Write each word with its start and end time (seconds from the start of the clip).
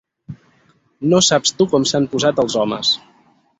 No 1.11 1.19
saps 1.27 1.53
tu 1.61 1.69
com 1.75 1.87
s'han 1.91 2.09
posat 2.17 2.43
els 2.47 2.59
homes. 2.65 2.97